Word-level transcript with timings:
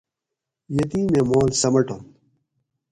یتمیں 0.75 1.23
مال 1.31 1.49
سمٹنت 1.61 2.03